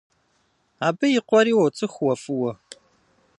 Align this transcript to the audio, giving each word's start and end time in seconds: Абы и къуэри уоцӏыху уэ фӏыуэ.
Абы 0.87 1.07
и 1.17 1.21
къуэри 1.27 1.53
уоцӏыху 1.57 2.03
уэ 2.05 2.13
фӏыуэ. 2.21 2.51